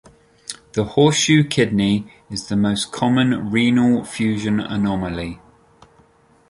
[0.71, 5.39] The 'horseshoe kidney' is the most common renal fusion anomaly.